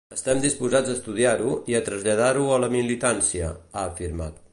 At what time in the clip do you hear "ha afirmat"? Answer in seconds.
3.71-4.43